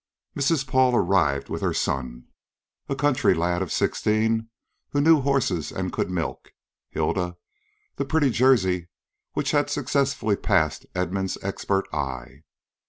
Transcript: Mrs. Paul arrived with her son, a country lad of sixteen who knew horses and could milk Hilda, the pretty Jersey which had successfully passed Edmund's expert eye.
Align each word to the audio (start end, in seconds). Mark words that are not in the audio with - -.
Mrs. 0.35 0.65
Paul 0.65 0.95
arrived 0.95 1.47
with 1.47 1.61
her 1.61 1.75
son, 1.75 2.25
a 2.89 2.95
country 2.95 3.35
lad 3.35 3.61
of 3.61 3.71
sixteen 3.71 4.49
who 4.89 4.99
knew 4.99 5.21
horses 5.21 5.71
and 5.71 5.93
could 5.93 6.09
milk 6.09 6.53
Hilda, 6.89 7.37
the 7.97 8.05
pretty 8.05 8.31
Jersey 8.31 8.87
which 9.33 9.51
had 9.51 9.69
successfully 9.69 10.37
passed 10.37 10.87
Edmund's 10.95 11.37
expert 11.43 11.87
eye. 11.93 12.41